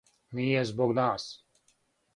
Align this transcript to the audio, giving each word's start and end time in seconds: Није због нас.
Није 0.39 0.63
због 0.71 0.95
нас. 1.01 1.31